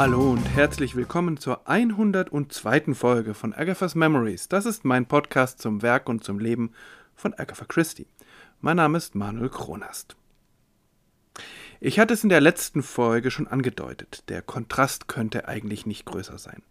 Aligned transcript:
Hallo 0.00 0.30
und 0.30 0.46
herzlich 0.56 0.96
willkommen 0.96 1.36
zur 1.36 1.68
102. 1.68 2.94
Folge 2.94 3.34
von 3.34 3.52
Agatha's 3.52 3.94
Memories. 3.94 4.48
Das 4.48 4.64
ist 4.64 4.82
mein 4.82 5.04
Podcast 5.04 5.60
zum 5.60 5.82
Werk 5.82 6.08
und 6.08 6.24
zum 6.24 6.38
Leben 6.38 6.72
von 7.14 7.34
Agatha 7.34 7.66
Christie. 7.66 8.06
Mein 8.62 8.78
Name 8.78 8.96
ist 8.96 9.14
Manuel 9.14 9.50
Kronast. 9.50 10.16
Ich 11.80 11.98
hatte 11.98 12.14
es 12.14 12.22
in 12.22 12.30
der 12.30 12.40
letzten 12.40 12.82
Folge 12.82 13.30
schon 13.30 13.46
angedeutet, 13.46 14.24
der 14.30 14.40
Kontrast 14.40 15.06
könnte 15.06 15.48
eigentlich 15.48 15.84
nicht 15.84 16.06
größer 16.06 16.38
sein. 16.38 16.62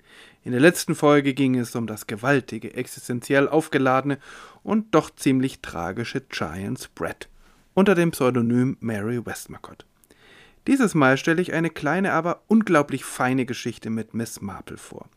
In 0.44 0.52
der 0.52 0.62
letzten 0.62 0.96
Folge 0.96 1.36
ging 1.36 1.56
es 1.56 1.76
um 1.76 1.86
das 1.86 2.08
gewaltige, 2.08 2.74
existenziell 2.74 3.48
aufgeladene 3.48 4.18
und 4.64 4.96
doch 4.96 5.12
ziemlich 5.12 5.62
tragische 5.62 6.22
Giant's 6.22 6.88
Brett 6.88 7.30
unter 7.76 7.94
dem 7.94 8.10
Pseudonym 8.10 8.78
Mary 8.80 9.24
Westmacott. 9.24 9.86
Dieses 10.68 10.96
Mal 10.96 11.18
stelle 11.18 11.42
ich 11.42 11.54
eine 11.54 11.70
kleine, 11.70 12.14
aber 12.14 12.44
unglaublich 12.48 13.06
feine 13.06 13.46
Geschichte 13.46 13.90
mit 13.90 14.14
Miss 14.14 14.42
Marple 14.42 14.78
vor. 14.78 15.10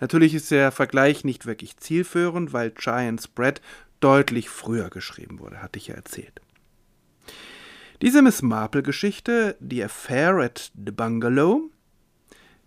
Natürlich 0.00 0.34
ist 0.34 0.50
der 0.50 0.70
Vergleich 0.70 1.24
nicht 1.24 1.46
wirklich 1.46 1.76
zielführend, 1.76 2.52
weil 2.52 2.70
Giant's 2.70 3.28
Bread 3.28 3.60
deutlich 4.00 4.48
früher 4.48 4.90
geschrieben 4.90 5.40
wurde, 5.40 5.62
hatte 5.62 5.78
ich 5.78 5.88
ja 5.88 5.94
erzählt. 5.94 6.40
Diese 8.00 8.22
Miss 8.22 8.42
Marple-Geschichte, 8.42 9.56
die 9.58 9.82
Affair 9.82 10.36
at 10.36 10.70
the 10.74 10.92
Bungalow, 10.92 11.70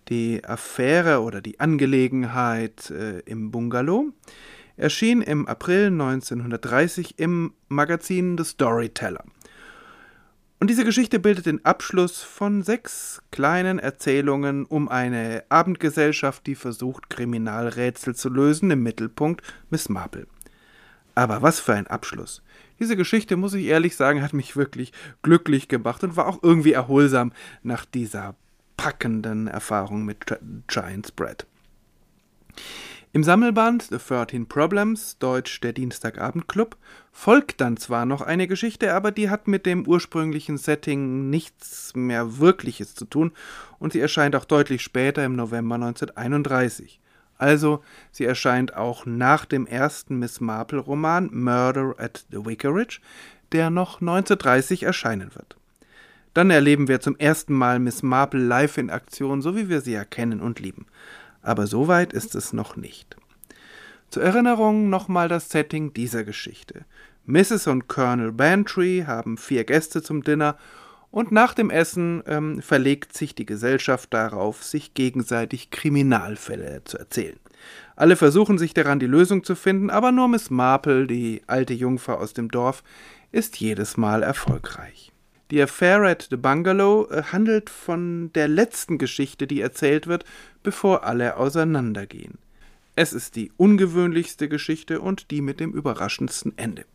die 0.09 0.43
Affäre 0.43 1.21
oder 1.21 1.39
die 1.41 1.59
Angelegenheit 1.59 2.89
äh, 2.89 3.19
im 3.19 3.49
Bungalow, 3.49 4.11
erschien 4.75 5.21
im 5.21 5.47
April 5.47 5.87
1930 5.87 7.17
im 7.17 7.53
Magazin 7.69 8.37
The 8.37 8.43
Storyteller. 8.43 9.23
Und 10.61 10.69
diese 10.69 10.85
Geschichte 10.85 11.17
bildet 11.17 11.47
den 11.47 11.65
Abschluss 11.65 12.21
von 12.21 12.61
sechs 12.61 13.23
kleinen 13.31 13.79
Erzählungen 13.79 14.65
um 14.65 14.89
eine 14.89 15.43
Abendgesellschaft, 15.49 16.45
die 16.45 16.53
versucht, 16.53 17.09
Kriminalrätsel 17.09 18.13
zu 18.13 18.29
lösen, 18.29 18.69
im 18.69 18.83
Mittelpunkt 18.83 19.41
Miss 19.71 19.89
Marple. 19.89 20.27
Aber 21.15 21.41
was 21.41 21.59
für 21.59 21.73
ein 21.73 21.87
Abschluss. 21.87 22.43
Diese 22.79 22.95
Geschichte, 22.95 23.37
muss 23.37 23.55
ich 23.55 23.65
ehrlich 23.65 23.95
sagen, 23.95 24.21
hat 24.21 24.33
mich 24.33 24.55
wirklich 24.55 24.93
glücklich 25.23 25.67
gemacht 25.67 26.03
und 26.03 26.15
war 26.15 26.27
auch 26.27 26.43
irgendwie 26.43 26.73
erholsam 26.73 27.31
nach 27.63 27.83
dieser 27.83 28.35
packenden 28.77 29.47
Erfahrung 29.47 30.05
mit 30.05 30.27
Giant's 30.67 31.11
Bread. 31.11 31.47
Im 33.13 33.25
Sammelband 33.25 33.83
The 33.89 33.97
13 33.97 34.47
Problems, 34.47 35.17
Deutsch 35.19 35.59
der 35.59 35.73
Dienstagabendclub, 35.73 36.77
folgt 37.11 37.59
dann 37.59 37.75
zwar 37.75 38.05
noch 38.05 38.21
eine 38.21 38.47
Geschichte, 38.47 38.93
aber 38.93 39.11
die 39.11 39.29
hat 39.29 39.49
mit 39.49 39.65
dem 39.65 39.85
ursprünglichen 39.85 40.57
Setting 40.57 41.29
nichts 41.29 41.91
mehr 41.93 42.39
Wirkliches 42.39 42.95
zu 42.95 43.03
tun 43.03 43.33
und 43.79 43.91
sie 43.91 43.99
erscheint 43.99 44.33
auch 44.33 44.45
deutlich 44.45 44.81
später 44.81 45.25
im 45.25 45.35
November 45.35 45.75
1931. 45.75 47.01
Also, 47.37 47.83
sie 48.13 48.23
erscheint 48.23 48.77
auch 48.77 49.05
nach 49.05 49.43
dem 49.43 49.67
ersten 49.67 50.17
Miss 50.19 50.39
Marple-Roman 50.39 51.31
Murder 51.33 51.95
at 51.97 52.25
the 52.31 52.45
Vicarage, 52.45 53.01
der 53.51 53.69
noch 53.69 53.99
1930 53.99 54.83
erscheinen 54.83 55.35
wird. 55.35 55.57
Dann 56.33 56.49
erleben 56.49 56.87
wir 56.87 57.01
zum 57.01 57.17
ersten 57.17 57.53
Mal 57.53 57.79
Miss 57.79 58.03
Marple 58.03 58.41
live 58.41 58.77
in 58.77 58.89
Aktion, 58.89 59.41
so 59.41 59.57
wie 59.57 59.67
wir 59.67 59.81
sie 59.81 59.95
erkennen 59.95 60.39
und 60.39 60.61
lieben 60.61 60.85
aber 61.41 61.67
so 61.67 61.87
weit 61.87 62.13
ist 62.13 62.35
es 62.35 62.53
noch 62.53 62.75
nicht. 62.75 63.17
Zur 64.09 64.23
Erinnerung 64.23 64.89
nochmal 64.89 65.27
das 65.29 65.49
Setting 65.49 65.93
dieser 65.93 66.23
Geschichte. 66.23 66.85
Mrs. 67.25 67.67
und 67.67 67.87
Colonel 67.87 68.31
Bantry 68.31 69.05
haben 69.07 69.37
vier 69.37 69.63
Gäste 69.63 70.01
zum 70.01 70.23
Dinner 70.23 70.57
und 71.11 71.31
nach 71.31 71.53
dem 71.53 71.69
Essen 71.69 72.23
ähm, 72.25 72.61
verlegt 72.61 73.15
sich 73.15 73.35
die 73.35 73.45
Gesellschaft 73.45 74.13
darauf, 74.13 74.63
sich 74.63 74.93
gegenseitig 74.93 75.69
Kriminalfälle 75.69 76.83
zu 76.85 76.97
erzählen. 76.97 77.39
Alle 77.95 78.15
versuchen 78.15 78.57
sich 78.57 78.73
daran, 78.73 78.99
die 78.99 79.05
Lösung 79.05 79.43
zu 79.43 79.55
finden, 79.55 79.89
aber 79.89 80.11
nur 80.11 80.27
Miss 80.27 80.49
Marple, 80.49 81.05
die 81.05 81.41
alte 81.47 81.73
Jungfer 81.73 82.19
aus 82.19 82.33
dem 82.33 82.49
Dorf, 82.49 82.83
ist 83.31 83.59
jedes 83.59 83.97
Mal 83.97 84.23
erfolgreich. 84.23 85.10
Die 85.51 85.61
Affair 85.61 86.03
at 86.03 86.27
the 86.29 86.37
Bungalow 86.37 87.09
äh, 87.11 87.23
handelt 87.23 87.69
von 87.69 88.31
der 88.33 88.47
letzten 88.47 88.97
Geschichte, 88.97 89.47
die 89.47 89.59
erzählt 89.59 90.07
wird, 90.07 90.23
bevor 90.63 91.03
alle 91.03 91.35
auseinandergehen. 91.35 92.37
Es 92.95 93.11
ist 93.11 93.35
die 93.35 93.51
ungewöhnlichste 93.57 94.47
Geschichte 94.47 95.01
und 95.01 95.29
die 95.29 95.41
mit 95.41 95.59
dem 95.59 95.73
überraschendsten 95.73 96.57
Ende. 96.57 96.85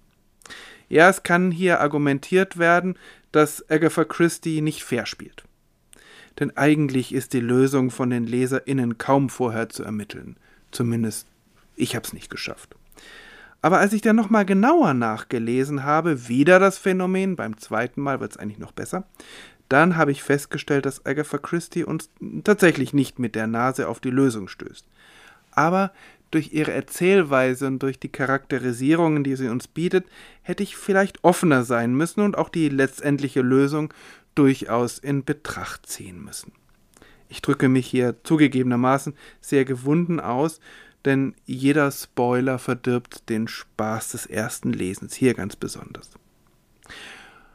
Ja, 0.89 1.09
es 1.11 1.23
kann 1.23 1.51
hier 1.51 1.81
argumentiert 1.81 2.59
werden, 2.59 2.99
dass 3.33 3.69
Agatha 3.69 4.05
Christie 4.05 4.63
nicht 4.63 4.85
fair 4.85 5.05
spielt. 5.05 5.45
Denn 6.39 6.57
eigentlich 6.57 7.13
ist 7.13 7.33
die 7.33 7.41
Lösung 7.41 7.91
von 7.91 8.11
den 8.11 8.27
LeserInnen 8.27 8.99
kaum 8.99 9.29
vorher 9.29 9.69
zu 9.69 9.83
ermitteln. 9.83 10.37
Zumindest 10.71 11.27
ich 11.75 11.95
hab's 11.97 12.13
nicht 12.13 12.31
geschafft. 12.31 12.77
Aber 13.67 13.81
als 13.81 13.93
ich 13.93 14.01
dann 14.01 14.15
nochmal 14.15 14.47
genauer 14.47 14.95
nachgelesen 14.95 15.83
habe, 15.83 16.29
wieder 16.29 16.61
das 16.61 16.79
Phänomen, 16.79 17.35
beim 17.35 17.59
zweiten 17.59 18.01
Mal 18.01 18.21
wird 18.21 18.31
es 18.31 18.37
eigentlich 18.37 18.61
noch 18.61 18.71
besser, 18.71 19.09
dann 19.69 19.97
habe 19.97 20.13
ich 20.13 20.23
festgestellt, 20.23 20.87
dass 20.87 21.05
Agatha 21.05 21.37
Christie 21.37 21.83
uns 21.83 22.09
tatsächlich 22.45 22.95
nicht 22.95 23.19
mit 23.19 23.35
der 23.35 23.49
Nase 23.49 23.89
auf 23.89 23.99
die 23.99 24.11
Lösung 24.11 24.47
stößt. 24.47 24.87
Aber 25.51 25.91
durch 26.31 26.53
ihre 26.53 26.71
Erzählweise 26.75 27.67
und 27.67 27.83
durch 27.83 27.99
die 27.99 28.09
Charakterisierungen, 28.09 29.25
die 29.25 29.35
sie 29.35 29.49
uns 29.49 29.67
bietet, 29.67 30.07
hätte 30.43 30.63
ich 30.63 30.77
vielleicht 30.77 31.25
offener 31.25 31.65
sein 31.65 31.93
müssen 31.93 32.21
und 32.21 32.39
auch 32.39 32.51
die 32.51 32.69
letztendliche 32.69 33.43
Lösung 33.43 33.93
durchaus 34.37 35.01
in 35.01 35.25
Betracht 35.25 35.87
ziehen 35.87 36.23
müssen. 36.23 36.53
Ich 37.29 37.43
drücke 37.43 37.69
mich 37.69 37.89
hier 37.89 38.15
zugegebenermaßen 38.23 39.15
sehr 39.41 39.65
gewunden 39.65 40.21
aus, 40.21 40.61
denn 41.05 41.35
jeder 41.45 41.91
Spoiler 41.91 42.59
verdirbt 42.59 43.29
den 43.29 43.49
Spaß 43.49 44.13
des 44.13 44.27
ersten 44.27 44.73
Lesens, 44.73 45.15
hier 45.15 45.35
ganz 45.35 45.57
besonders. 45.57 46.11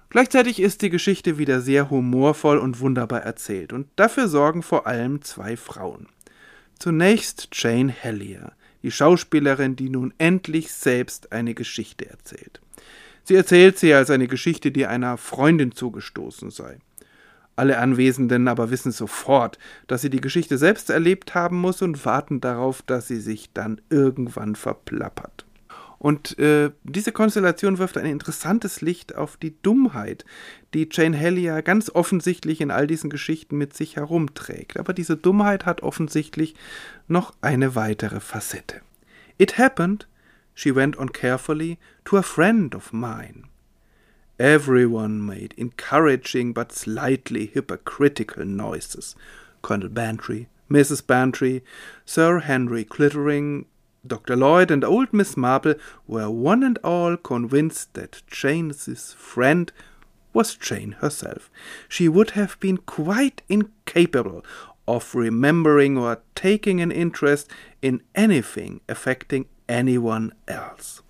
Gleichzeitig 0.09 0.59
ist 0.59 0.81
die 0.81 0.89
Geschichte 0.89 1.37
wieder 1.37 1.61
sehr 1.61 1.89
humorvoll 1.89 2.57
und 2.57 2.79
wunderbar 2.81 3.21
erzählt, 3.21 3.71
und 3.71 3.87
dafür 3.95 4.27
sorgen 4.27 4.61
vor 4.61 4.85
allem 4.85 5.21
zwei 5.21 5.55
Frauen. 5.55 6.07
Zunächst 6.79 7.47
Jane 7.53 7.91
Hellier, 7.91 8.53
die 8.83 8.91
Schauspielerin, 8.91 9.75
die 9.75 9.89
nun 9.89 10.13
endlich 10.17 10.73
selbst 10.73 11.31
eine 11.31 11.53
Geschichte 11.53 12.09
erzählt. 12.09 12.59
Sie 13.23 13.35
erzählt 13.35 13.77
sie 13.77 13.93
als 13.93 14.09
eine 14.09 14.27
Geschichte, 14.27 14.71
die 14.71 14.85
einer 14.85 15.17
Freundin 15.17 15.71
zugestoßen 15.71 16.49
sei. 16.49 16.79
Alle 17.55 17.77
Anwesenden 17.77 18.47
aber 18.47 18.71
wissen 18.71 18.91
sofort, 18.91 19.59
dass 19.87 20.01
sie 20.01 20.09
die 20.09 20.21
Geschichte 20.21 20.57
selbst 20.57 20.89
erlebt 20.89 21.35
haben 21.35 21.57
muss 21.57 21.81
und 21.81 22.05
warten 22.05 22.41
darauf, 22.41 22.81
dass 22.81 23.07
sie 23.07 23.19
sich 23.19 23.51
dann 23.53 23.81
irgendwann 23.89 24.55
verplappert. 24.55 25.45
Und 26.01 26.39
äh, 26.39 26.71
diese 26.83 27.11
Konstellation 27.11 27.77
wirft 27.77 27.95
ein 27.95 28.07
interessantes 28.07 28.81
Licht 28.81 29.13
auf 29.15 29.37
die 29.37 29.53
Dummheit, 29.61 30.25
die 30.73 30.89
Jane 30.91 31.15
Hellier 31.15 31.61
ganz 31.61 31.91
offensichtlich 31.91 32.59
in 32.59 32.71
all 32.71 32.87
diesen 32.87 33.11
Geschichten 33.11 33.55
mit 33.55 33.75
sich 33.75 33.97
herumträgt. 33.97 34.79
Aber 34.79 34.93
diese 34.93 35.15
Dummheit 35.15 35.67
hat 35.67 35.83
offensichtlich 35.83 36.55
noch 37.07 37.35
eine 37.41 37.75
weitere 37.75 38.19
Facette. 38.19 38.81
It 39.37 39.59
happened, 39.59 40.07
she 40.55 40.73
went 40.73 40.97
on 40.97 41.11
carefully, 41.11 41.77
to 42.05 42.17
a 42.17 42.23
friend 42.23 42.73
of 42.73 42.91
mine. 42.91 43.50
Everyone 44.41 45.23
made 45.23 45.53
encouraging 45.55 46.51
but 46.51 46.71
slightly 46.71 47.45
hypocritical 47.45 48.43
noises. 48.43 49.15
Colonel 49.61 49.89
Bantry, 49.89 50.47
Mrs. 50.67 51.05
Bantry, 51.05 51.63
Sir 52.05 52.39
Henry 52.39 52.83
Clittering, 52.83 53.67
Dr. 54.07 54.35
Lloyd, 54.35 54.71
and 54.71 54.83
old 54.83 55.13
Miss 55.13 55.37
Marple 55.37 55.75
were 56.07 56.31
one 56.31 56.63
and 56.63 56.79
all 56.83 57.17
convinced 57.17 57.93
that 57.93 58.23
Jane's 58.25 59.13
friend 59.13 59.71
was 60.33 60.55
Jane 60.55 60.93
herself. 60.93 61.51
She 61.87 62.09
would 62.09 62.31
have 62.31 62.59
been 62.59 62.77
quite 62.77 63.43
incapable 63.47 64.43
of 64.87 65.13
remembering 65.13 65.99
or 65.99 66.19
taking 66.33 66.81
an 66.81 66.91
interest 66.91 67.47
in 67.83 68.01
anything 68.15 68.81
affecting 68.89 69.45
anyone 69.69 70.33
else. 70.47 71.03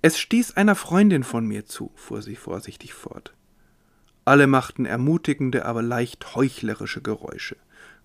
Es 0.00 0.18
stieß 0.18 0.56
einer 0.56 0.76
Freundin 0.76 1.24
von 1.24 1.44
mir 1.46 1.66
zu, 1.66 1.90
fuhr 1.96 2.22
sie 2.22 2.36
vorsichtig 2.36 2.94
fort. 2.94 3.34
Alle 4.24 4.46
machten 4.46 4.84
ermutigende, 4.84 5.64
aber 5.64 5.82
leicht 5.82 6.36
heuchlerische 6.36 7.02
Geräusche. 7.02 7.56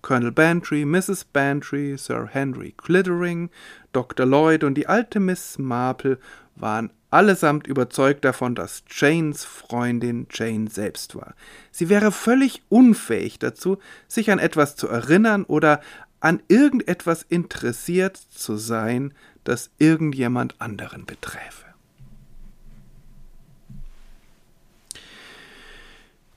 Colonel 0.02 0.32
Bantry, 0.32 0.84
Mrs. 0.84 1.24
Bantry, 1.24 1.96
Sir 1.96 2.28
Henry 2.30 2.74
Clittering, 2.76 3.50
Dr. 3.92 4.26
Lloyd 4.26 4.64
und 4.64 4.74
die 4.74 4.86
alte 4.86 5.20
Miss 5.20 5.58
Marple 5.58 6.18
waren 6.56 6.90
allesamt 7.10 7.66
überzeugt 7.66 8.24
davon, 8.24 8.56
dass 8.56 8.82
Janes 8.88 9.44
Freundin 9.44 10.26
Jane 10.30 10.68
selbst 10.68 11.14
war. 11.14 11.34
Sie 11.70 11.88
wäre 11.88 12.10
völlig 12.10 12.62
unfähig 12.68 13.38
dazu, 13.38 13.78
sich 14.08 14.32
an 14.32 14.40
etwas 14.40 14.74
zu 14.74 14.88
erinnern 14.88 15.44
oder 15.44 15.80
an 16.18 16.42
irgendetwas 16.48 17.22
interessiert 17.22 18.16
zu 18.16 18.56
sein, 18.56 19.14
das 19.44 19.70
irgendjemand 19.78 20.60
anderen 20.60 21.06
beträfe. 21.06 21.73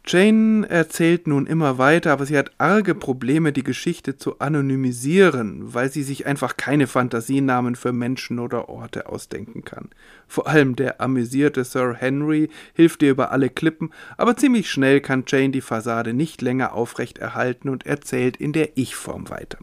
Jane 0.09 0.65
erzählt 0.69 1.27
nun 1.27 1.45
immer 1.45 1.77
weiter, 1.77 2.13
aber 2.13 2.25
sie 2.25 2.37
hat 2.37 2.51
arge 2.57 2.95
Probleme, 2.95 3.51
die 3.51 3.63
Geschichte 3.63 4.15
zu 4.15 4.39
anonymisieren, 4.39 5.73
weil 5.73 5.91
sie 5.91 6.03
sich 6.03 6.25
einfach 6.25 6.55
keine 6.55 6.87
Fantasienamen 6.87 7.75
für 7.75 7.91
Menschen 7.91 8.39
oder 8.39 8.69
Orte 8.69 9.09
ausdenken 9.09 9.65
kann. 9.65 9.89
Vor 10.25 10.47
allem 10.47 10.77
der 10.77 11.01
amüsierte 11.01 11.65
Sir 11.65 11.93
Henry 11.93 12.49
hilft 12.73 13.03
ihr 13.03 13.11
über 13.11 13.31
alle 13.31 13.49
Klippen, 13.49 13.91
aber 14.15 14.37
ziemlich 14.37 14.71
schnell 14.71 15.01
kann 15.01 15.25
Jane 15.27 15.49
die 15.49 15.61
Fassade 15.61 16.13
nicht 16.13 16.41
länger 16.41 16.71
aufrecht 16.73 17.17
erhalten 17.17 17.67
und 17.67 17.85
erzählt 17.85 18.37
in 18.37 18.53
der 18.53 18.77
Ich-Form 18.77 19.29
weiter. 19.29 19.57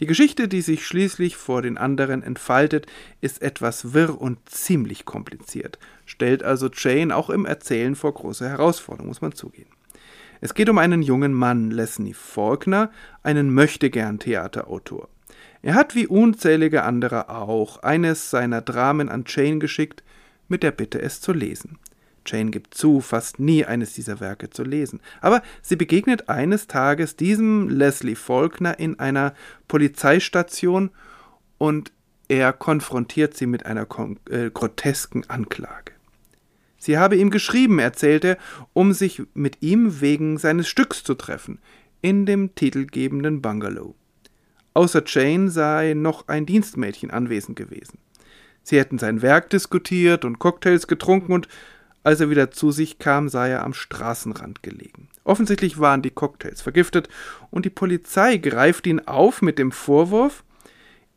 Die 0.00 0.06
Geschichte, 0.06 0.48
die 0.48 0.62
sich 0.62 0.86
schließlich 0.86 1.36
vor 1.36 1.60
den 1.60 1.76
anderen 1.76 2.22
entfaltet, 2.22 2.86
ist 3.20 3.42
etwas 3.42 3.92
wirr 3.92 4.18
und 4.18 4.38
ziemlich 4.48 5.04
kompliziert, 5.04 5.78
stellt 6.06 6.42
also 6.42 6.70
Jane 6.72 7.14
auch 7.14 7.28
im 7.28 7.44
Erzählen 7.44 7.94
vor 7.94 8.14
große 8.14 8.48
Herausforderungen, 8.48 9.10
muss 9.10 9.20
man 9.20 9.32
zugehen. 9.32 9.68
Es 10.40 10.54
geht 10.54 10.70
um 10.70 10.78
einen 10.78 11.02
jungen 11.02 11.34
Mann, 11.34 11.70
Leslie 11.70 12.14
Faulkner, 12.14 12.90
einen 13.22 13.52
Möchtegern-Theaterautor. 13.52 15.10
Er 15.60 15.74
hat 15.74 15.94
wie 15.94 16.06
unzählige 16.06 16.84
andere 16.84 17.28
auch 17.28 17.82
eines 17.82 18.30
seiner 18.30 18.62
Dramen 18.62 19.10
an 19.10 19.24
Jane 19.26 19.58
geschickt, 19.58 20.02
mit 20.48 20.62
der 20.62 20.70
Bitte, 20.70 21.02
es 21.02 21.20
zu 21.20 21.34
lesen. 21.34 21.78
Jane 22.26 22.50
gibt 22.50 22.74
zu, 22.74 23.00
fast 23.00 23.38
nie 23.38 23.64
eines 23.64 23.94
dieser 23.94 24.20
Werke 24.20 24.50
zu 24.50 24.62
lesen. 24.62 25.00
Aber 25.20 25.42
sie 25.62 25.76
begegnet 25.76 26.28
eines 26.28 26.66
Tages 26.66 27.16
diesem 27.16 27.68
Leslie 27.68 28.14
Faulkner 28.14 28.78
in 28.78 28.98
einer 28.98 29.34
Polizeistation 29.68 30.90
und 31.58 31.92
er 32.28 32.52
konfrontiert 32.52 33.36
sie 33.36 33.46
mit 33.46 33.66
einer 33.66 33.86
äh, 34.30 34.50
grotesken 34.50 35.28
Anklage. 35.28 35.92
Sie 36.78 36.96
habe 36.96 37.16
ihm 37.16 37.30
geschrieben, 37.30 37.78
erzählt 37.78 38.24
er, 38.24 38.38
um 38.72 38.92
sich 38.92 39.22
mit 39.34 39.58
ihm 39.60 40.00
wegen 40.00 40.38
seines 40.38 40.68
Stücks 40.68 41.04
zu 41.04 41.14
treffen, 41.14 41.58
in 42.00 42.24
dem 42.24 42.54
titelgebenden 42.54 43.42
Bungalow. 43.42 43.94
Außer 44.72 45.02
Jane 45.06 45.50
sei 45.50 45.94
noch 45.94 46.28
ein 46.28 46.46
Dienstmädchen 46.46 47.10
anwesend 47.10 47.56
gewesen. 47.56 47.98
Sie 48.62 48.78
hätten 48.78 48.98
sein 48.98 49.22
Werk 49.22 49.50
diskutiert 49.50 50.24
und 50.24 50.38
Cocktails 50.38 50.86
getrunken 50.86 51.32
und 51.32 51.48
als 52.02 52.20
er 52.20 52.30
wieder 52.30 52.50
zu 52.50 52.70
sich 52.70 52.98
kam, 52.98 53.28
sah 53.28 53.46
er 53.46 53.64
am 53.64 53.74
Straßenrand 53.74 54.62
gelegen. 54.62 55.08
Offensichtlich 55.24 55.78
waren 55.78 56.02
die 56.02 56.10
Cocktails 56.10 56.62
vergiftet 56.62 57.08
und 57.50 57.64
die 57.64 57.70
Polizei 57.70 58.38
greift 58.38 58.86
ihn 58.86 59.00
auf 59.00 59.42
mit 59.42 59.58
dem 59.58 59.72
Vorwurf, 59.72 60.44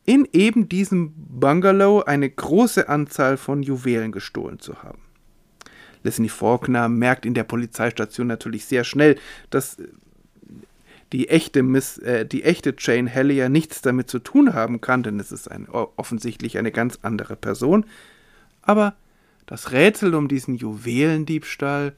in 0.04 0.28
eben 0.32 0.68
diesem 0.68 1.14
Bungalow 1.16 2.02
eine 2.02 2.28
große 2.28 2.88
Anzahl 2.88 3.38
von 3.38 3.62
Juwelen 3.62 4.12
gestohlen 4.12 4.60
zu 4.60 4.82
haben. 4.82 5.00
Leslie 6.02 6.28
Faulkner 6.28 6.90
merkt 6.90 7.24
in 7.24 7.32
der 7.32 7.44
Polizeistation 7.44 8.26
natürlich 8.26 8.66
sehr 8.66 8.84
schnell, 8.84 9.16
dass 9.48 9.78
die 11.12 11.28
echte, 11.28 11.62
Miss, 11.62 11.96
äh, 11.98 12.26
die 12.26 12.42
echte 12.42 12.74
Jane 12.78 13.08
Hellier 13.08 13.48
nichts 13.48 13.80
damit 13.80 14.10
zu 14.10 14.18
tun 14.18 14.52
haben 14.52 14.80
kann, 14.80 15.02
denn 15.02 15.18
es 15.18 15.32
ist 15.32 15.50
ein, 15.50 15.68
offensichtlich 15.68 16.58
eine 16.58 16.72
ganz 16.72 16.98
andere 17.02 17.36
Person. 17.36 17.86
Aber 18.60 18.94
das 19.46 19.72
Rätsel 19.72 20.14
um 20.14 20.28
diesen 20.28 20.54
Juwelendiebstahl 20.54 21.94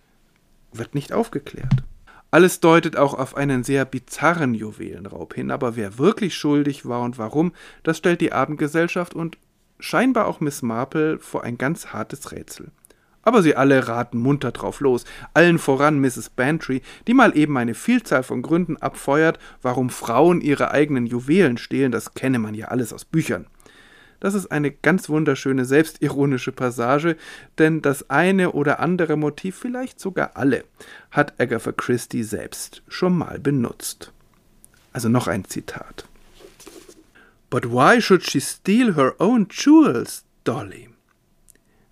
wird 0.72 0.94
nicht 0.94 1.12
aufgeklärt. 1.12 1.84
Alles 2.30 2.60
deutet 2.60 2.96
auch 2.96 3.14
auf 3.14 3.36
einen 3.36 3.64
sehr 3.64 3.84
bizarren 3.84 4.54
Juwelenraub 4.54 5.34
hin, 5.34 5.50
aber 5.50 5.76
wer 5.76 5.98
wirklich 5.98 6.34
schuldig 6.34 6.86
war 6.86 7.02
und 7.02 7.18
warum, 7.18 7.52
das 7.82 7.98
stellt 7.98 8.20
die 8.20 8.32
Abendgesellschaft 8.32 9.14
und 9.14 9.38
scheinbar 9.78 10.26
auch 10.26 10.40
Miss 10.40 10.62
Marple 10.62 11.18
vor 11.18 11.44
ein 11.44 11.56
ganz 11.56 11.88
hartes 11.92 12.32
Rätsel. 12.32 12.72
Aber 13.22 13.42
sie 13.42 13.56
alle 13.56 13.88
raten 13.88 14.18
munter 14.18 14.52
drauf 14.52 14.80
los, 14.80 15.04
allen 15.34 15.58
voran 15.58 16.00
Mrs. 16.00 16.30
Bantry, 16.30 16.82
die 17.06 17.14
mal 17.14 17.36
eben 17.36 17.56
eine 17.58 17.74
Vielzahl 17.74 18.22
von 18.22 18.42
Gründen 18.42 18.76
abfeuert, 18.76 19.38
warum 19.62 19.90
Frauen 19.90 20.40
ihre 20.40 20.70
eigenen 20.70 21.06
Juwelen 21.06 21.58
stehlen, 21.58 21.90
das 21.90 22.14
kenne 22.14 22.38
man 22.38 22.54
ja 22.54 22.68
alles 22.68 22.92
aus 22.92 23.04
Büchern. 23.04 23.46
Das 24.26 24.34
ist 24.34 24.50
eine 24.50 24.72
ganz 24.72 25.08
wunderschöne 25.08 25.64
selbstironische 25.64 26.50
Passage, 26.50 27.16
denn 27.58 27.80
das 27.80 28.10
eine 28.10 28.50
oder 28.50 28.80
andere 28.80 29.16
Motiv, 29.16 29.54
vielleicht 29.56 30.00
sogar 30.00 30.32
alle, 30.34 30.64
hat 31.12 31.38
Agatha 31.40 31.70
Christie 31.70 32.24
selbst 32.24 32.82
schon 32.88 33.16
mal 33.16 33.38
benutzt. 33.38 34.12
Also 34.92 35.08
noch 35.08 35.28
ein 35.28 35.44
Zitat. 35.44 36.08
But 37.50 37.70
why 37.70 38.00
should 38.00 38.28
she 38.28 38.40
steal 38.40 38.96
her 38.96 39.14
own 39.20 39.46
jewels, 39.48 40.24
Dolly? 40.42 40.88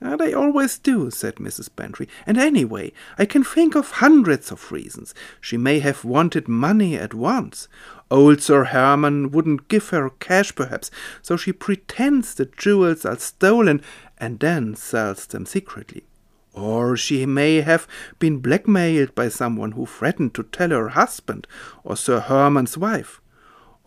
They 0.00 0.34
always 0.34 0.78
do, 0.78 1.10
said 1.10 1.36
Mrs. 1.36 1.68
Bantry. 1.74 2.08
And 2.26 2.36
anyway, 2.36 2.92
I 3.18 3.24
can 3.24 3.42
think 3.42 3.74
of 3.74 3.90
hundreds 3.92 4.50
of 4.50 4.70
reasons. 4.70 5.14
She 5.40 5.56
may 5.56 5.78
have 5.78 6.04
wanted 6.04 6.46
money 6.46 6.96
at 6.96 7.14
once. 7.14 7.68
Old 8.10 8.42
Sir 8.42 8.64
Herman 8.64 9.30
wouldn't 9.30 9.68
give 9.68 9.88
her 9.88 10.10
cash, 10.10 10.54
perhaps, 10.54 10.90
so 11.22 11.36
she 11.36 11.52
pretends 11.52 12.34
the 12.34 12.46
jewels 12.46 13.04
are 13.04 13.18
stolen 13.18 13.82
and 14.18 14.40
then 14.40 14.74
sells 14.76 15.26
them 15.26 15.46
secretly. 15.46 16.04
Or 16.52 16.96
she 16.96 17.26
may 17.26 17.62
have 17.62 17.88
been 18.18 18.38
blackmailed 18.38 19.14
by 19.14 19.28
someone 19.28 19.72
who 19.72 19.86
threatened 19.86 20.34
to 20.34 20.44
tell 20.44 20.70
her 20.70 20.90
husband 20.90 21.46
or 21.82 21.96
Sir 21.96 22.20
Herman's 22.20 22.78
wife 22.78 23.20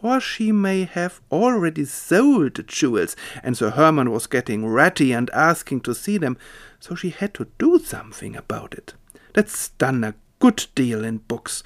or 0.02 0.20
she 0.20 0.52
may 0.52 0.84
have 0.84 1.22
already 1.32 1.86
sold 1.86 2.56
the 2.56 2.64
jewels, 2.64 3.16
and 3.44 3.58
Sir 3.58 3.72
Herman 3.72 4.12
was 4.12 4.28
getting 4.28 4.68
ratty 4.68 5.12
and 5.12 5.30
asking 5.32 5.82
to 5.82 5.96
see 5.96 6.18
them, 6.18 6.38
so 6.80 6.94
she 6.94 7.10
had 7.10 7.34
to 7.36 7.48
do 7.58 7.80
something 7.80 8.36
about 8.36 8.74
it. 8.74 8.94
That's 9.34 9.70
done 9.70 10.04
a 10.04 10.16
good 10.40 10.68
deal 10.76 11.04
in 11.04 11.18
books. 11.20 11.64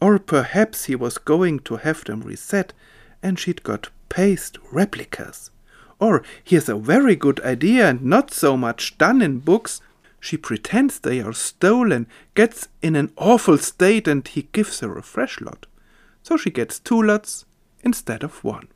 Or 0.00 0.18
perhaps 0.18 0.84
he 0.84 0.94
was 0.94 1.18
going 1.18 1.60
to 1.60 1.76
have 1.76 2.04
them 2.04 2.20
reset, 2.20 2.72
and 3.22 3.38
she'd 3.38 3.62
got 3.62 3.90
paste 4.08 4.58
replicas. 4.70 5.50
Or 5.98 6.22
here's 6.42 6.68
a 6.68 6.76
very 6.76 7.16
good 7.16 7.40
idea 7.40 7.88
and 7.88 8.02
not 8.02 8.32
so 8.32 8.56
much 8.56 8.98
done 8.98 9.22
in 9.22 9.38
books. 9.38 9.80
She 10.20 10.36
pretends 10.36 10.98
they 10.98 11.20
are 11.20 11.32
stolen, 11.32 12.06
gets 12.34 12.68
in 12.82 12.96
an 12.96 13.12
awful 13.16 13.58
state, 13.58 14.06
and 14.06 14.26
he 14.26 14.48
gives 14.52 14.80
her 14.80 14.96
a 14.96 15.02
fresh 15.02 15.40
lot. 15.40 15.66
So 16.22 16.36
she 16.36 16.50
gets 16.50 16.78
two 16.78 17.02
lots, 17.02 17.44
instead 17.84 18.24
of 18.24 18.44
one. 18.44 18.68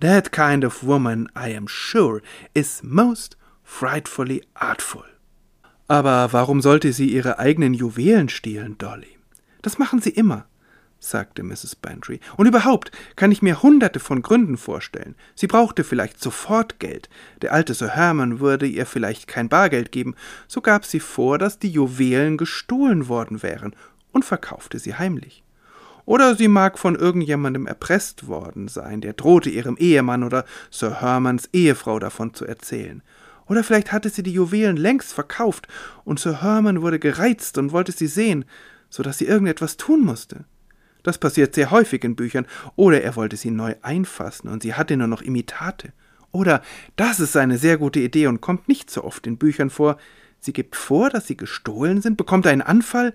That 0.00 0.30
kind 0.30 0.64
of 0.64 0.82
woman, 0.84 1.28
I 1.34 1.54
am 1.56 1.66
sure, 1.66 2.22
is 2.54 2.82
most 2.82 3.36
frightfully 3.64 4.42
artful. 4.54 5.04
Aber 5.88 6.32
warum 6.32 6.60
sollte 6.60 6.92
sie 6.92 7.08
ihre 7.08 7.38
eigenen 7.38 7.74
Juwelen 7.74 8.28
stehlen, 8.28 8.76
Dolly? 8.78 9.18
Das 9.62 9.78
machen 9.78 10.00
sie 10.00 10.10
immer, 10.10 10.46
sagte 11.00 11.42
Mrs. 11.42 11.76
Bantry. 11.76 12.20
Und 12.36 12.46
überhaupt 12.46 12.92
kann 13.16 13.32
ich 13.32 13.42
mir 13.42 13.62
hunderte 13.62 13.98
von 13.98 14.22
Gründen 14.22 14.56
vorstellen. 14.56 15.16
Sie 15.34 15.46
brauchte 15.46 15.84
vielleicht 15.84 16.20
sofort 16.22 16.78
Geld. 16.78 17.08
Der 17.42 17.52
alte 17.52 17.74
Sir 17.74 17.88
Herman 17.88 18.38
würde 18.38 18.66
ihr 18.66 18.86
vielleicht 18.86 19.26
kein 19.26 19.48
Bargeld 19.48 19.90
geben. 19.90 20.14
So 20.46 20.60
gab 20.60 20.84
sie 20.84 21.00
vor, 21.00 21.38
dass 21.38 21.58
die 21.58 21.70
Juwelen 21.70 22.36
gestohlen 22.36 23.08
worden 23.08 23.42
wären 23.42 23.74
und 24.12 24.24
verkaufte 24.24 24.78
sie 24.78 24.94
heimlich. 24.94 25.42
Oder 26.08 26.34
sie 26.36 26.48
mag 26.48 26.78
von 26.78 26.94
irgendjemandem 26.94 27.66
erpresst 27.66 28.28
worden 28.28 28.68
sein, 28.68 29.02
der 29.02 29.12
drohte 29.12 29.50
ihrem 29.50 29.76
Ehemann 29.76 30.22
oder 30.22 30.46
Sir 30.70 31.02
Hermans 31.02 31.50
Ehefrau 31.52 31.98
davon 31.98 32.32
zu 32.32 32.46
erzählen. 32.46 33.02
Oder 33.46 33.62
vielleicht 33.62 33.92
hatte 33.92 34.08
sie 34.08 34.22
die 34.22 34.32
Juwelen 34.32 34.78
längst 34.78 35.12
verkauft 35.12 35.68
und 36.04 36.18
Sir 36.18 36.40
Herman 36.40 36.80
wurde 36.80 36.98
gereizt 36.98 37.58
und 37.58 37.72
wollte 37.72 37.92
sie 37.92 38.06
sehen, 38.06 38.46
so 38.88 39.02
dass 39.02 39.18
sie 39.18 39.26
irgendetwas 39.26 39.76
tun 39.76 40.02
musste. 40.02 40.46
Das 41.02 41.18
passiert 41.18 41.54
sehr 41.54 41.70
häufig 41.70 42.02
in 42.04 42.16
Büchern. 42.16 42.46
Oder 42.74 43.02
er 43.02 43.14
wollte 43.14 43.36
sie 43.36 43.50
neu 43.50 43.74
einfassen 43.82 44.48
und 44.48 44.62
sie 44.62 44.72
hatte 44.72 44.96
nur 44.96 45.08
noch 45.08 45.20
Imitate. 45.20 45.92
Oder, 46.32 46.62
das 46.96 47.20
ist 47.20 47.36
eine 47.36 47.58
sehr 47.58 47.76
gute 47.76 48.00
Idee 48.00 48.28
und 48.28 48.40
kommt 48.40 48.66
nicht 48.66 48.90
so 48.90 49.04
oft 49.04 49.26
in 49.26 49.36
Büchern 49.36 49.68
vor, 49.68 49.98
sie 50.40 50.54
gibt 50.54 50.74
vor, 50.74 51.10
dass 51.10 51.26
sie 51.26 51.36
gestohlen 51.36 52.00
sind, 52.00 52.16
bekommt 52.16 52.46
einen 52.46 52.62
Anfall 52.62 53.12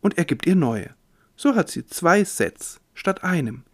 und 0.00 0.18
er 0.18 0.24
gibt 0.24 0.44
ihr 0.44 0.56
neue. 0.56 0.90
So 1.36 1.54
hat 1.54 1.68
sie 1.68 1.86
zwei 1.86 2.24
Sets 2.24 2.80
statt 2.94 3.24
einem. 3.24 3.64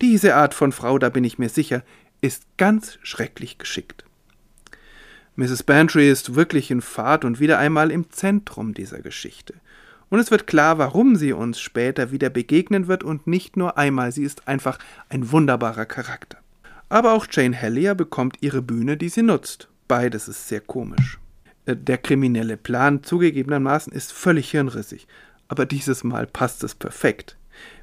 Diese 0.00 0.34
Art 0.34 0.54
von 0.54 0.72
Frau, 0.72 0.98
da 0.98 1.08
bin 1.08 1.24
ich 1.24 1.38
mir 1.38 1.48
sicher, 1.48 1.82
ist 2.20 2.44
ganz 2.56 2.98
schrecklich 3.02 3.58
geschickt. 3.58 4.04
Mrs. 5.36 5.62
Bantry 5.64 6.10
ist 6.10 6.34
wirklich 6.34 6.70
in 6.70 6.80
Fahrt 6.80 7.24
und 7.24 7.40
wieder 7.40 7.58
einmal 7.58 7.90
im 7.90 8.10
Zentrum 8.10 8.72
dieser 8.74 9.00
Geschichte. 9.00 9.54
Und 10.08 10.20
es 10.20 10.30
wird 10.30 10.46
klar, 10.46 10.78
warum 10.78 11.16
sie 11.16 11.32
uns 11.32 11.58
später 11.58 12.12
wieder 12.12 12.30
begegnen 12.30 12.86
wird 12.86 13.02
und 13.02 13.26
nicht 13.26 13.56
nur 13.56 13.78
einmal, 13.78 14.12
sie 14.12 14.22
ist 14.22 14.46
einfach 14.46 14.78
ein 15.08 15.32
wunderbarer 15.32 15.86
Charakter. 15.86 16.38
Aber 16.88 17.14
auch 17.14 17.26
Jane 17.28 17.56
Hellier 17.56 17.94
bekommt 17.94 18.36
ihre 18.40 18.62
Bühne, 18.62 18.96
die 18.96 19.08
sie 19.08 19.22
nutzt. 19.22 19.68
Beides 19.88 20.28
ist 20.28 20.46
sehr 20.46 20.60
komisch. 20.60 21.18
Äh, 21.66 21.76
der 21.76 21.98
kriminelle 21.98 22.56
Plan 22.56 23.02
zugegebenermaßen 23.02 23.92
ist 23.92 24.12
völlig 24.12 24.50
hirnrissig 24.50 25.06
aber 25.48 25.66
dieses 25.66 26.04
Mal 26.04 26.26
passt 26.26 26.64
es 26.64 26.74
perfekt. 26.74 27.36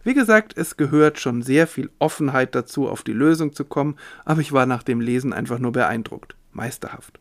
Wie 0.03 0.13
gesagt, 0.13 0.57
es 0.57 0.77
gehört 0.77 1.19
schon 1.19 1.41
sehr 1.41 1.67
viel 1.67 1.89
Offenheit 1.99 2.55
dazu, 2.55 2.89
auf 2.89 3.03
die 3.03 3.13
Lösung 3.13 3.53
zu 3.53 3.65
kommen, 3.65 3.97
aber 4.25 4.41
ich 4.41 4.51
war 4.51 4.65
nach 4.65 4.83
dem 4.83 4.99
Lesen 4.99 5.33
einfach 5.33 5.59
nur 5.59 5.71
beeindruckt. 5.71 6.35
Meisterhaft. 6.51 7.19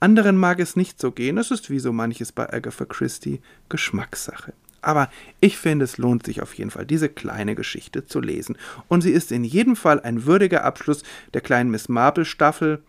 Anderen 0.00 0.36
mag 0.36 0.60
es 0.60 0.76
nicht 0.76 1.00
so 1.00 1.12
gehen, 1.12 1.38
es 1.38 1.50
ist 1.50 1.70
wie 1.70 1.78
so 1.78 1.92
manches 1.92 2.32
bei 2.32 2.52
Agatha 2.52 2.84
Christie 2.84 3.40
Geschmackssache. 3.68 4.52
Aber 4.82 5.08
ich 5.40 5.56
finde, 5.56 5.86
es 5.86 5.96
lohnt 5.96 6.26
sich 6.26 6.42
auf 6.42 6.52
jeden 6.54 6.70
Fall, 6.70 6.84
diese 6.84 7.08
kleine 7.08 7.54
Geschichte 7.54 8.04
zu 8.04 8.20
lesen. 8.20 8.58
Und 8.88 9.00
sie 9.00 9.12
ist 9.12 9.32
in 9.32 9.42
jedem 9.42 9.76
Fall 9.76 10.00
ein 10.00 10.26
würdiger 10.26 10.62
Abschluss 10.62 11.02
der 11.32 11.40
kleinen 11.40 11.70
Miss 11.70 11.88
Marple 11.88 12.26
Staffel 12.26 12.82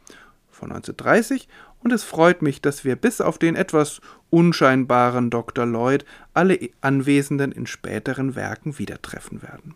von 0.52 0.72
1930 0.72 1.48
und 1.86 1.92
es 1.94 2.04
freut 2.04 2.42
mich, 2.42 2.62
dass 2.62 2.84
wir 2.84 2.96
bis 2.96 3.22
auf 3.22 3.38
den 3.38 3.56
etwas 3.56 4.02
unscheinbaren 4.32 5.30
Dr. 5.30 5.68
Lloyd 5.68 6.04
alle 6.34 6.58
Anwesenden 6.82 7.52
in 7.52 7.68
späteren 7.68 8.36
Werken 8.36 8.80
wieder 8.80 9.00
treffen 9.04 9.44
werden. 9.44 9.76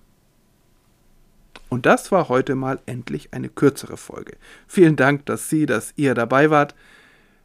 Und 1.70 1.86
das 1.86 2.12
war 2.12 2.28
heute 2.28 2.56
mal 2.56 2.80
endlich 2.88 3.32
eine 3.32 3.48
kürzere 3.48 3.96
Folge. 3.96 4.38
Vielen 4.68 4.96
Dank, 4.96 5.28
dass 5.28 5.50
Sie, 5.50 5.68
dass 5.68 5.94
ihr 5.98 6.16
dabei 6.16 6.50
wart. 6.50 6.74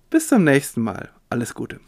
Bis 0.08 0.28
zum 0.28 0.44
nächsten 0.44 0.80
Mal. 0.80 1.10
Alles 1.28 1.52
Gute. 1.52 1.78